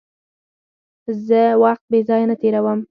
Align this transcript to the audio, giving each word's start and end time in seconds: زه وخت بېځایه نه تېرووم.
زه 1.27 1.41
وخت 1.63 1.83
بېځایه 1.91 2.25
نه 2.29 2.35
تېرووم. 2.41 2.79